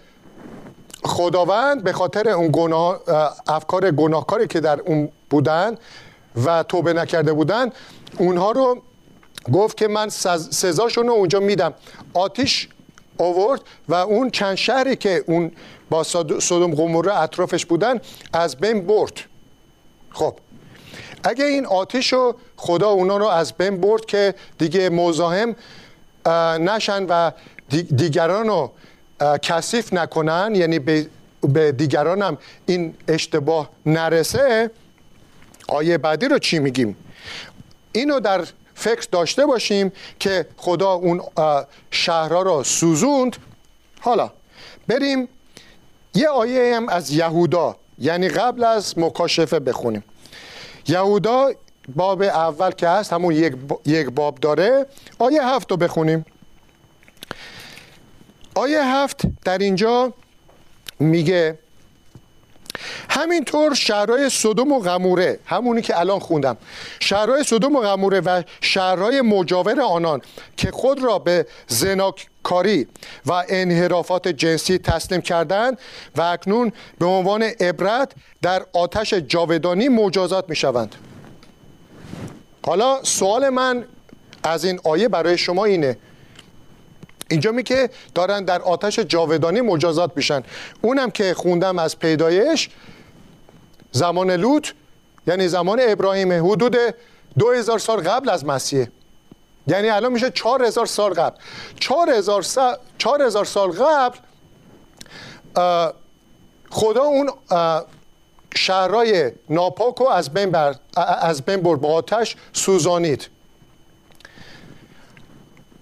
خداوند 1.06 1.84
به 1.84 1.94
خاطر 1.94 2.30
اون 2.30 2.50
گناه 2.54 3.02
افکار 3.48 3.92
گناهکاری 3.92 4.48
که 4.48 4.60
در 4.60 4.80
اون 4.80 5.10
بودن 5.30 5.78
و 6.46 6.64
توبه 6.64 6.94
نکرده 6.94 7.34
بودن 7.34 7.72
اونها 8.18 8.52
رو 8.52 8.82
گفت 9.54 9.78
که 9.78 9.88
من 9.88 10.10
سزاشون 10.10 11.08
رو 11.08 11.14
اونجا 11.14 11.40
میدم. 11.40 11.74
آتیش 12.14 12.70
آورد 13.18 13.62
و 13.90 13.94
اون 13.94 14.30
چند 14.30 14.56
شهری 14.56 14.96
که 14.96 15.24
اون 15.28 15.52
با 15.90 16.04
صدوم 16.40 16.76
قموره 16.76 17.20
اطرافش 17.20 17.66
بودن 17.66 18.02
از 18.34 18.58
بین 18.58 18.88
برد. 18.88 19.20
خب 20.12 20.34
اگه 21.24 21.46
این 21.46 21.66
آتیش 21.66 22.14
رو 22.14 22.36
خدا 22.58 22.90
اونا 22.90 23.18
رو 23.18 23.26
از 23.26 23.54
بین 23.54 23.82
برد 23.82 24.06
که 24.06 24.36
دیگه 24.58 24.90
مزاحم 24.90 25.56
نشن 26.60 27.06
و 27.06 27.32
دیگران 27.96 28.48
رو 28.48 28.72
کثیف 29.42 29.94
نکنن 29.94 30.52
یعنی 30.56 30.80
به 30.80 31.72
دیگران 31.72 32.22
هم 32.22 32.38
این 32.66 32.94
اشتباه 33.08 33.70
نرسه 33.86 34.72
آیه 35.68 35.98
بعدی 35.98 36.28
رو 36.28 36.40
چی 36.40 36.60
میگیم؟ 36.60 36.98
اینو 37.92 38.20
در 38.20 38.46
فکر 38.76 39.08
داشته 39.12 39.46
باشیم 39.46 39.92
که 40.20 40.46
خدا 40.58 40.92
اون 40.92 41.22
شهرها 41.92 42.42
رو 42.42 42.64
سوزوند. 42.64 43.36
حالا 44.00 44.32
بریم 44.88 45.28
یه 46.16 46.28
آیه 46.28 46.76
هم 46.76 46.90
از 46.90 47.12
یهودا 47.12 47.76
یعنی 48.00 48.30
قبل 48.30 48.64
از 48.64 49.00
مکاشفه 49.00 49.60
بخونیم. 49.60 50.04
یهودا 50.88 51.52
باب 51.96 52.22
اول 52.22 52.72
که 52.72 52.88
هست 52.88 53.14
همون 53.14 53.34
یک 53.86 54.10
باب 54.10 54.40
داره. 54.40 54.86
آیه 55.20 55.48
هفت 55.48 55.72
رو 55.72 55.78
بخونیم. 55.78 56.26
آیه 58.56 58.84
هفت 58.84 59.22
در 59.44 59.58
اینجا 59.58 60.14
میگه 61.00 61.60
همینطور 63.10 63.74
شهرهای 63.74 64.30
صدوم 64.30 64.72
و 64.72 64.80
غموره 64.80 65.40
همونی 65.46 65.82
که 65.82 66.00
الان 66.00 66.20
خوندم 66.20 66.58
شهرهای 67.00 67.44
صدوم 67.44 67.76
و 67.76 67.82
غموره 67.82 68.20
و 68.20 68.44
شهرهای 68.62 69.22
مجاور 69.22 69.82
آنان 69.82 70.22
که 70.58 70.72
خود 70.72 71.04
را 71.04 71.20
به 71.20 71.48
زناکاری 71.68 72.88
و 73.26 73.44
انحرافات 73.50 74.28
جنسی 74.28 74.78
تسلیم 74.78 75.22
کردند 75.22 75.80
و 76.16 76.22
اکنون 76.22 76.72
به 77.00 77.06
عنوان 77.06 77.44
عبرت 77.44 78.12
در 78.42 78.66
آتش 78.74 79.14
جاودانی 79.14 79.90
مجازات 79.90 80.50
می 80.50 80.56
شوند 80.56 80.96
حالا 82.66 83.04
سوال 83.04 83.50
من 83.50 83.86
از 84.44 84.66
این 84.66 84.80
آیه 84.84 85.08
برای 85.08 85.38
شما 85.38 85.66
اینه 85.66 85.98
اینجا 87.30 87.52
می 87.52 87.64
که 87.64 87.90
دارن 88.16 88.46
در 88.46 88.62
آتش 88.62 89.00
جاودانی 89.00 89.62
مجازات 89.62 90.12
میشن. 90.16 90.44
اونم 90.82 91.12
که 91.12 91.34
خوندم 91.34 91.80
از 91.80 92.00
پیدایش 92.00 92.70
زمان 93.92 94.32
لوط 94.32 94.70
یعنی 95.28 95.48
زمان 95.48 95.80
ابراهیم 95.82 96.52
حدود 96.52 96.78
دو 97.38 97.52
هزار 97.52 97.80
سال 97.80 98.02
قبل 98.02 98.30
از 98.30 98.46
مسیح. 98.46 98.88
یعنی 99.68 99.90
الان 99.90 100.12
میشه 100.12 100.30
چهار 100.32 100.64
هزار 100.64 100.86
سال 100.86 101.14
قبل. 101.14 101.38
چهار 101.80 102.10
هزار, 102.10 102.42
سال, 102.42 102.78
چهار 102.98 103.22
هزار 103.22 103.46
سال 103.46 103.72
قبل 103.72 104.18
خدا 106.70 107.04
اون 107.04 107.30
شهرهای 108.56 109.32
ناپاک 109.50 109.96
رو 109.96 110.08
از 110.08 110.34
بین, 110.34 110.52
بر، 110.52 110.76
از 111.22 111.42
بین 111.42 111.62
برد 111.62 111.82
با 111.82 111.94
آتش 111.94 112.36
سوزانید. 112.54 113.28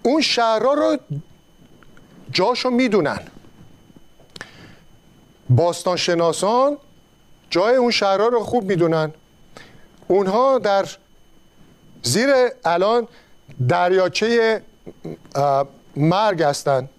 اون 0.03 0.21
شهرها 0.21 0.73
رو 0.73 0.97
جاشو 2.33 2.69
می‌دونن. 2.69 3.19
باستان 5.49 5.95
شناسان 5.97 6.77
جای 7.49 7.75
اون 7.75 7.91
شهرها 7.91 8.27
رو 8.27 8.39
خوب 8.39 8.63
می‌دونن. 8.63 9.13
اونها 10.07 10.59
در 10.59 10.85
زیر 12.03 12.29
الان 12.65 13.07
دریاچه 13.69 14.61
مرگ 15.95 16.43
هستن. 16.43 16.89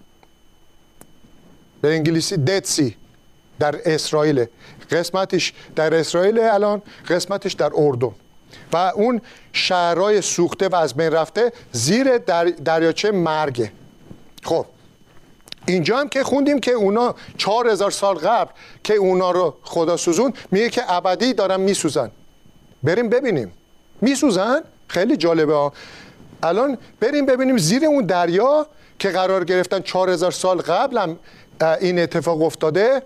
به 1.80 1.94
انگلیسی 1.94 2.36
دتسی 2.36 2.96
در 3.58 3.80
اسرائیل. 3.84 4.44
قسمتش 4.90 5.52
در 5.76 5.94
اسرائیل 5.94 6.38
الان 6.38 6.82
قسمتش 7.08 7.52
در 7.52 7.70
اردن. 7.74 8.10
و 8.72 8.76
اون 8.76 9.20
شهرهای 9.52 10.22
سوخته 10.22 10.68
و 10.68 10.74
از 10.74 10.94
بین 10.94 11.12
رفته 11.12 11.52
زیر 11.72 12.18
در 12.18 12.44
دریاچه 12.44 13.10
مرگه. 13.10 13.72
خب 14.42 14.66
اینجا 15.66 15.98
هم 15.98 16.08
که 16.08 16.24
خوندیم 16.24 16.60
که 16.60 16.72
اونا 16.72 17.14
چهار 17.38 17.68
هزار 17.68 17.90
سال 17.90 18.14
قبل 18.14 18.50
که 18.84 18.94
اونا 18.94 19.30
رو 19.30 19.54
خدا 19.62 19.96
سوزون 19.96 20.32
میگه 20.50 20.70
که 20.70 20.92
ابدی 20.92 21.32
دارن 21.32 21.60
میسوزن. 21.60 22.10
بریم 22.82 23.08
ببینیم. 23.08 23.52
میسوزن؟ 24.00 24.60
خیلی 24.88 25.16
جالبه 25.16 25.54
ها. 25.54 25.72
الان 26.42 26.78
بریم 27.00 27.26
ببینیم 27.26 27.58
زیر 27.58 27.84
اون 27.84 28.06
دریا 28.06 28.66
که 28.98 29.08
قرار 29.08 29.44
گرفتن 29.44 29.80
چهار 29.80 30.10
هزار 30.10 30.30
سال 30.30 30.58
قبل 30.58 30.98
هم 30.98 31.18
این 31.80 31.98
اتفاق 31.98 32.42
افتاده. 32.42 33.02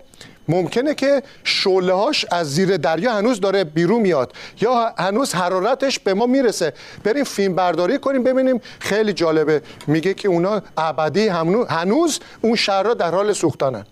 ممکنه 0.49 0.95
که 0.95 1.23
شعله 1.43 1.93
هاش 1.93 2.25
از 2.31 2.53
زیر 2.53 2.77
دریا 2.77 3.13
هنوز 3.13 3.39
داره 3.39 3.63
بیرون 3.63 4.01
میاد. 4.01 4.33
یا 4.61 4.93
هنوز 4.97 5.33
حرارتش 5.33 5.99
به 5.99 6.13
ما 6.13 6.25
می‌رسه. 6.25 6.73
بریم 7.03 7.23
فیلم 7.23 7.55
برداری 7.55 7.97
کنیم 7.97 8.23
ببینیم. 8.23 8.61
خیلی 8.79 9.13
جالبه. 9.13 9.61
میگه 9.87 10.13
که 10.13 10.27
اونا 10.27 10.61
ابدی 10.77 11.27
هنوز 11.69 12.19
اون 12.41 12.55
شهرها 12.55 12.93
در 12.93 13.11
حال 13.11 13.33
سوختنن. 13.33 13.85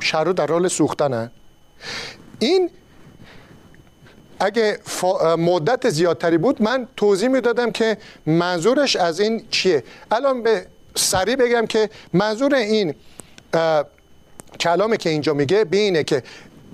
شهرها 0.00 0.32
در 0.32 0.46
حال 0.46 0.68
سوختنن. 0.68 1.30
این 2.38 2.70
اگه 4.40 4.78
مدت 5.38 5.90
زیادتری 5.90 6.38
بود 6.38 6.62
من 6.62 6.88
توضیح 6.96 7.28
می‌دادم 7.28 7.70
که 7.70 7.96
منظورش 8.26 8.96
از 8.96 9.20
این 9.20 9.46
چیه. 9.50 9.84
الان 10.10 10.42
به 10.42 10.66
سریع 10.94 11.36
بگم 11.36 11.66
که 11.66 11.90
منظور 12.12 12.54
این 12.54 12.94
کلامی 14.60 14.96
که 14.96 15.10
اینجا 15.10 15.34
میگه 15.34 15.64
به 15.64 15.76
اینه 15.76 16.04
که 16.04 16.22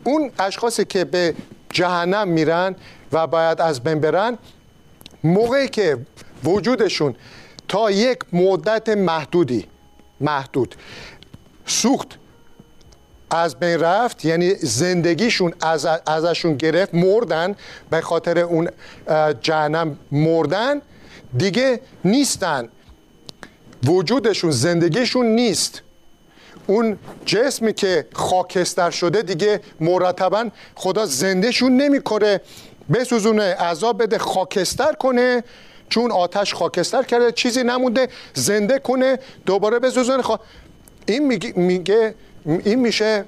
اون 0.05 0.31
اشخاصی 0.39 0.85
که 0.85 1.05
به 1.05 1.35
جهنم 1.73 2.29
میرن 2.29 2.77
و 3.13 3.27
باید 3.27 3.61
از 3.61 3.81
بین 3.81 4.01
برن 4.01 4.39
موقعی 5.25 5.69
که 5.69 5.99
وجودشون 6.45 7.17
تا 7.69 7.91
یک 7.91 8.19
مدت 8.33 8.89
محدودی 8.89 9.67
محدود 10.21 10.75
سوخت 11.67 12.19
از 13.31 13.59
بین 13.59 13.81
رفت 13.81 14.25
یعنی 14.25 14.55
زندگیشون 14.55 15.55
از 15.61 15.87
ازشون 16.07 16.57
گرفت 16.57 16.95
مردن 16.95 17.57
به 17.91 18.01
خاطر 18.01 18.39
اون 18.39 18.69
جهنم 19.41 19.99
مردن 20.13 20.83
دیگه 21.37 21.81
نیستن. 22.05 22.69
وجودشون 23.85 24.51
زندگیشون 24.51 25.27
نیست. 25.27 25.83
اون 26.67 26.99
جسمی 27.27 27.73
که 27.73 28.07
خاکستر 28.13 28.91
شده 28.91 29.23
دیگه 29.23 29.61
مرتبا 29.81 30.49
خدا 30.75 31.07
زندهشون 31.07 31.77
نمی‌کنه. 31.77 32.41
بسوزونه 32.93 33.43
عذاب 33.43 34.03
بده 34.03 34.19
خاکستر 34.19 34.93
کنه. 34.93 35.45
چون 35.89 36.13
آتش 36.13 36.55
خاکستر 36.55 37.03
کرده 37.03 37.33
چیزی 37.33 37.63
نمونده 37.63 38.09
زنده 38.35 38.79
کنه 38.79 39.19
دوباره 39.47 39.79
بسوزونه. 39.79 40.23
خوا... 40.23 40.41
این 41.07 41.27
میگه, 41.27 41.53
میگه 41.57 42.15
این 42.47 42.79
میشه 42.79 43.25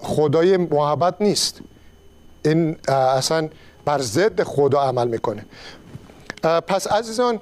خدای 0.00 0.56
محبت 0.56 1.14
نیست. 1.20 1.60
این 2.44 2.76
اصلا 2.88 3.48
بر 3.84 3.98
ضد 3.98 4.42
خدا 4.42 4.80
عمل 4.80 5.08
می‌کنه. 5.08 5.46
پس 6.42 6.86
عزیزان 6.86 7.40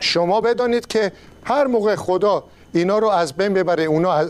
شما 0.00 0.40
بدانید 0.40 0.86
که 0.86 1.12
هر 1.44 1.64
موقع 1.66 1.94
خدا 1.94 2.44
اینا 2.76 2.98
رو 2.98 3.08
از 3.08 3.32
بین 3.32 3.54
ببره. 3.54 3.82
اونا 3.82 4.24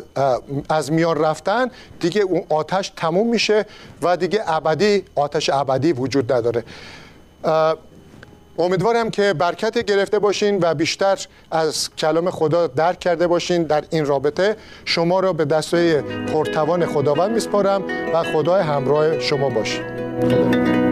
از, 0.69 0.93
میان 0.93 1.19
رفتن 1.19 1.71
دیگه 2.01 2.23
اون 2.23 2.43
آتش 2.49 2.93
تموم 2.97 3.29
میشه 3.29 3.67
و 4.03 4.17
دیگه 4.17 4.43
ابدی 4.47 5.05
آتش 5.15 5.51
ابدی 5.51 5.93
وجود 5.93 6.33
نداره. 6.33 6.65
امیدوارم 8.59 9.11
که 9.11 9.33
برکت 9.33 9.79
گرفته 9.79 10.19
باشین 10.19 10.59
و 10.63 10.75
بیشتر 10.75 11.27
از 11.51 11.91
کلام 11.99 12.31
خدا 12.31 12.67
درک 12.67 13.01
کرده 13.01 13.27
باشین 13.27 13.63
در 13.63 13.85
این 13.91 14.07
رابطه. 14.07 14.57
شما 14.85 15.21
را 15.21 15.33
به 15.33 15.45
دستای 15.45 16.01
پرتوان 16.03 16.87
خداوند 16.87 17.31
میسپارم 17.31 17.83
و 18.15 18.23
خدای 18.23 18.63
همراه 18.63 19.21
شما 19.21 19.51
باشید 19.51 20.86